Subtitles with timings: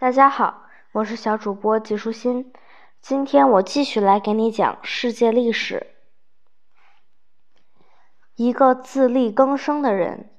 [0.00, 2.52] 大家好，我是小主播季舒心。
[3.00, 5.88] 今天我继续来给你讲世界历史。
[8.36, 10.30] 一个自力更生的人，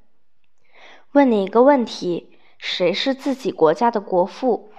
[1.12, 4.71] 问你一个问题：谁是自己国家的国父？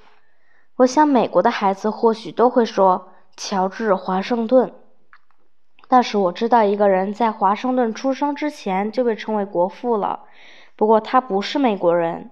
[0.76, 4.72] 我想美国的孩子或许都会说乔治华盛顿。
[5.88, 10.24] 但是我知道一个人在华盛顿出生之前就被称为国父了，
[10.74, 12.30] 不过他不是美国人。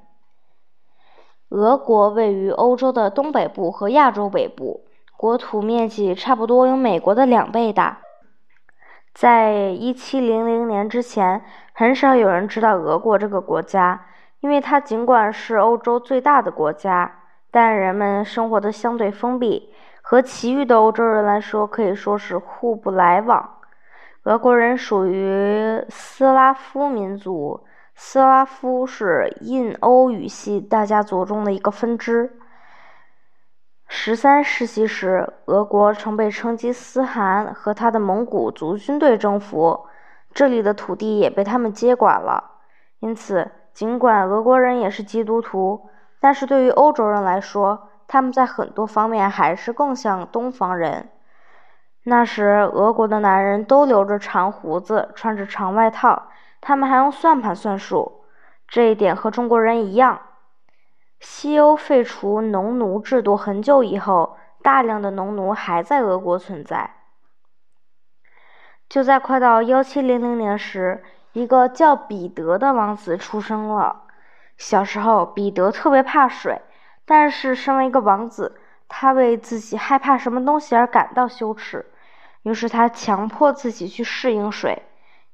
[1.50, 4.82] 俄国位于欧洲的东北部和亚洲北部，
[5.16, 8.00] 国土面积差不多有美国的两倍大。
[9.14, 14.04] 在一七零零年之前，很少有人知道俄国这个国家，
[14.40, 17.10] 因为它尽管是欧洲最大的国家，
[17.50, 19.72] 但人们生活的相对封闭，
[20.02, 23.54] 和其余的欧洲人来说可以说是互不来往。
[24.24, 27.64] 俄国人属于斯拉夫民族。
[28.00, 32.38] 斯拉夫是印欧语系大家族中的一个分支。
[33.88, 39.88] 十三世纪时，俄国曾被成吉思汗和他的蒙古族军队征服，
[40.32, 42.52] 这里的土地也被他们接管了。
[43.00, 45.90] 因此，尽管俄国人也是基督徒，
[46.20, 51.08] 但是对于欧洲人来说，他们在很多方面还是更像东方人。
[52.04, 56.28] 那时，俄国的男人都留着长胡子，穿着长外套。
[56.60, 58.24] 他们还用算盘算数，
[58.66, 60.20] 这一点和中国人一样。
[61.20, 66.94] 西欧废除农奴制度很久以后，大量的农奴还在俄国存在。
[68.88, 74.04] 就在快到幺七零零年时，一个叫彼得的王子出生了。
[74.56, 76.60] 小时候，彼得特别怕水，
[77.04, 81.86] 但是身为一个王子，他为自己害怕什么东西而感到羞耻，
[82.42, 84.82] 于是他强迫自己去适应水，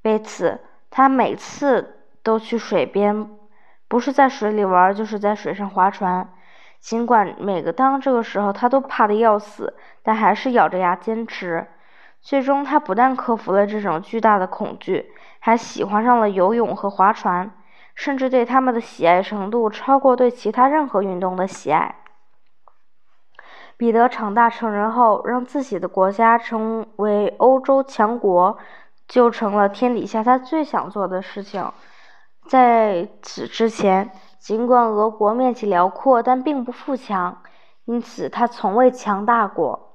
[0.03, 0.61] 为此。
[0.97, 3.29] 他每次都去水边，
[3.89, 6.33] 不是在水里玩，就是在水上划船。
[6.79, 11.67] 尽管每个当这个时候他都怕得要死，但还是咬着牙坚持。
[12.21, 17.51] 最终，他不但克服了这种巨大的恐惧，还喜欢上了游泳和划船，
[17.97, 21.97] 甚至对他们的喜爱程度超过对其他任何运动的喜爱。
[23.77, 28.57] 彼得长大成人后，让自己的国家成为欧洲强国。
[29.07, 31.73] 就成了天底下他最想做的事情。
[32.49, 37.43] 在此之前，尽管俄国面积辽阔，但并不富强，
[37.85, 39.91] 因此他从未强大过。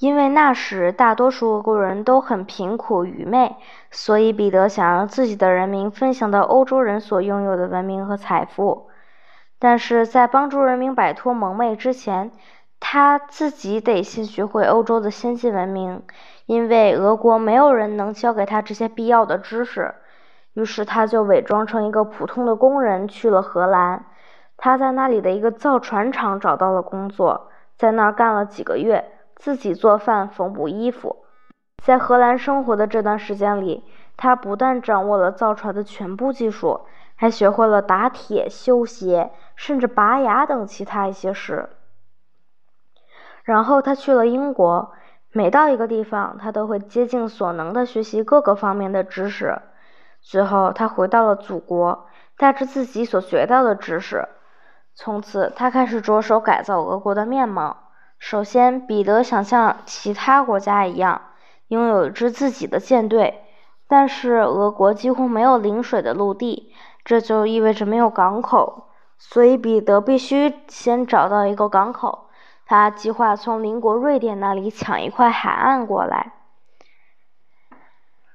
[0.00, 3.54] 因为那时大多数俄国人都很贫苦愚昧，
[3.92, 8.88] 所以彼得想让自己的人民分享到欧洲人所拥有的文明和财富。
[9.60, 12.32] 但是在帮助人民摆脱蒙昧之前，
[12.86, 16.02] 他自己得先学会欧洲的先进文明。
[16.44, 19.94] 因为俄国没有人能教给他这些必要的知识，
[20.52, 24.04] 于是他就伪装成一个普通的工人去了荷兰。
[24.58, 29.02] 他在那里的一个造船厂找到了工作，在那儿干了几个月，
[29.34, 31.24] 自己做饭、缝补衣服。
[31.82, 33.82] 在荷兰生活的这段时间里，
[34.18, 36.82] 他不但掌握了造船的全部技术，
[37.16, 41.70] 还学会了打铁、修鞋，甚至拔牙等其他一些事。
[43.44, 44.92] 然后他去了英国。
[45.36, 49.60] 每到一个地方，他都会竭尽所能地学习各个方面的知识。
[50.20, 52.06] 最后，他回到了祖国，
[52.38, 54.28] 带着自己所学到的知识。
[54.94, 57.78] 从此，他开始着手改造俄国的面貌。
[58.16, 61.20] 首先，彼得想像其他国家一样，
[61.66, 63.42] 拥有一支自己的舰队。
[63.88, 66.72] 但是，俄国几乎没有临水的陆地，
[67.04, 68.84] 这就意味着没有港口。
[69.18, 72.23] 所以，彼得必须先找到一个港口。
[72.66, 76.32] 他计划从邻国瑞典那里抢一块海岸过来。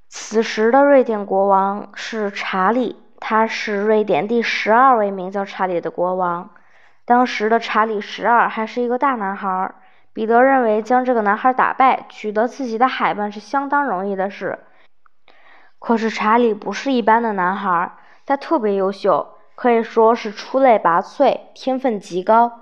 [0.07, 6.50] 此时的瑞典国王是查理，他是瑞典第十二位名叫查理的国王。
[7.06, 9.75] 当时的查理十二还是一个大男孩。
[10.12, 14.59] 彼得认为将这个男孩打败，取得自己的海岸是相当容易的事。
[15.78, 17.94] 可是查理不是一般的男孩，
[18.25, 22.59] 他特别优秀，可以说是出类拔萃，天分极高。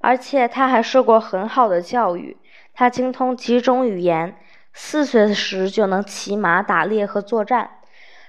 [0.00, 2.36] 而且他还受过很好的教育，
[2.72, 4.38] 他精通几种语言，
[4.72, 7.70] 四岁时就能骑马、打猎和作战。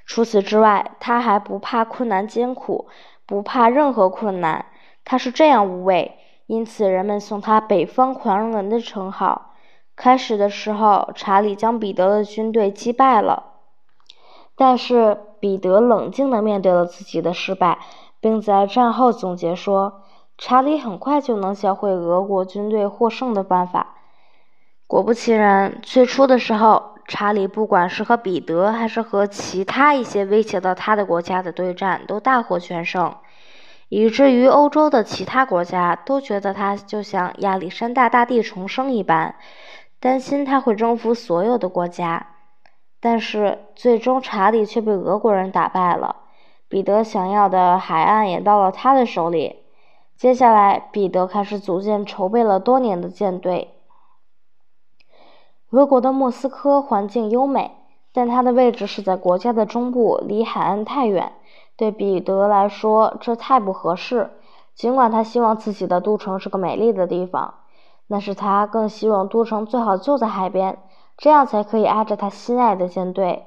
[0.05, 2.87] 除此之外，他还不怕困难艰苦，
[3.27, 4.65] 不怕任何困难。
[5.05, 6.17] 他是这样无畏，
[6.47, 9.53] 因此人们送他“北方狂人”的称号。
[9.95, 13.43] 开始的时候，查理将彼得的军队击败了，
[14.55, 17.77] 但是彼得冷静地面对了自己的失败，
[18.19, 20.01] 并在战后总结说。
[20.41, 23.95] 查理很快就能教会俄国军队获胜的办法。
[24.87, 33.13] 果不其然，最初的时候，查理不管是和彼得还是和其他一些威胁到他的国家的对战，都大获全胜。
[33.89, 39.35] 以至于欧洲的其他国家都觉得他就像亚历山大大帝重生一般，
[39.99, 42.27] 担心他会征服所有的国家。
[43.01, 46.15] 但是最终查理却被俄国人打败了，
[46.69, 49.63] 彼得想要的海岸也到了他的手里。
[50.19, 53.73] 接下来，彼得开始组建筹备了多年的舰队。
[55.69, 57.77] 俄国的莫斯科环境优美，
[58.11, 61.31] 但它的位置是在国家的中部，离海岸太远。
[61.77, 64.29] 对彼得来说，这太不合适。
[64.75, 67.53] 尽管他希望自己的都城是个美丽的地方，
[68.09, 70.79] 但是他更希望都城最好就在海边，
[71.15, 73.45] 这样才可以挨着他心爱的舰队。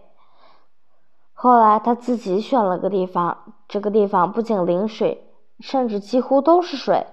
[1.35, 3.37] 后来他自己选了个地方，
[3.69, 5.31] 这个地方不仅临水，
[5.62, 7.06] 甚至几乎都是水，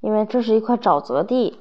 [0.00, 1.60] 因为这是一块沼泽地。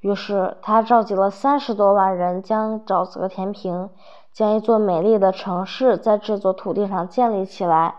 [0.00, 3.90] 于是他召集了三十多万人，将沼泽填平，
[4.32, 7.96] 将一座美丽的城市在这座土地上建立起来。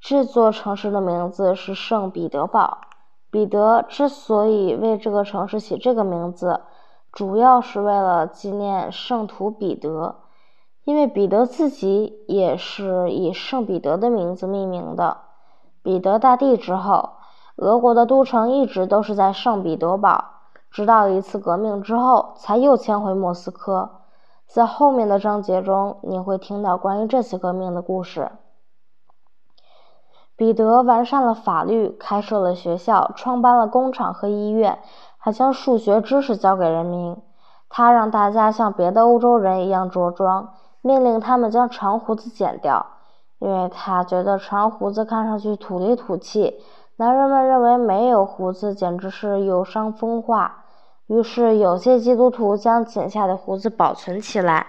[0.00, 2.78] 这座城市的名字是圣彼得堡。
[3.30, 6.60] 彼得之所以为这个城市起这个名字，
[7.10, 10.16] 主要是为了纪念圣徒彼得，
[10.84, 15.18] 因为彼得自己也是以圣彼得的名字命名的。
[15.84, 17.10] 彼得大帝之后，
[17.56, 20.24] 俄国的都城一直都是在圣彼得堡，
[20.70, 24.00] 直到一次革命之后，才又迁回莫斯科。
[24.46, 28.32] 在后面的章节中，你会听到关于这次革命的故事。
[30.36, 34.78] 彼得完善了法律，开设了学校，创办了工厂和医院，
[35.18, 37.20] 还将数学知识教给人民。
[37.68, 42.86] 他让大家像别的欧洲人一样着装，命令他们将长胡子剪掉，
[43.44, 46.62] 因为他觉得长胡子看上去土里土气。
[46.96, 50.64] 男人们认为没有胡子简直是有伤风化，
[51.08, 54.68] 于是有些基督徒将剪下的胡子保存起来，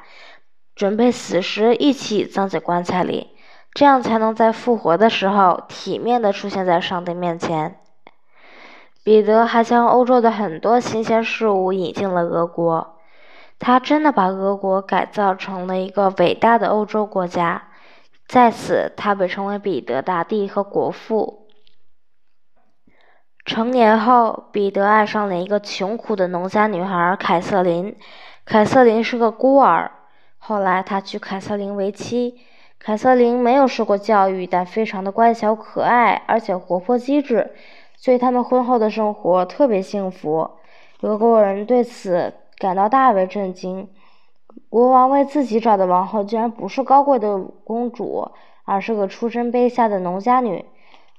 [0.75, 3.30] 准备死时一起葬在棺材里。
[3.74, 7.77] 这样才能在复活的时候体面的出现在上帝面前。
[9.06, 12.98] 彼得还将欧洲的很多新鲜事物引进了俄国，
[13.57, 17.63] 他真的把俄国改造成了一个伟大的欧洲国家。
[18.27, 21.48] 在此，他被称为彼得大帝和国父。
[23.45, 27.95] 成年后，彼得爱上了一个穷苦的农家女孩凯瑟琳。
[28.44, 29.92] 凯瑟琳是个孤儿，
[30.39, 32.39] 后来他娶凯瑟琳为妻。
[32.80, 37.51] 凯瑟琳没有受过教育，但非常的乖巧可爱，而且活泼机智，
[37.95, 40.50] 所以他们婚后的生活特别幸福。
[41.01, 43.88] 俄国人对此感到大为震惊。
[44.75, 48.31] 国王为自己找的王后居然不是高贵的公主，
[48.66, 50.66] 而是个出身卑下的农家女。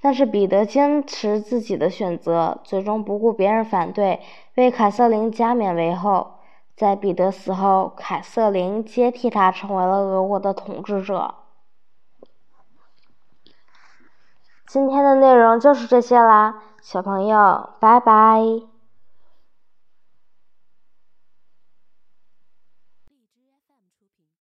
[0.02, 4.20] 但是彼得坚持自己的选择，最终不顾别人反对，
[4.56, 6.32] 为凯瑟琳加冕为后。
[6.76, 11.36] 在彼得死后，凯瑟琳接替他，成为了俄国的统治者。
[14.66, 18.75] 今天的内容就是这些啦，小朋友，拜拜。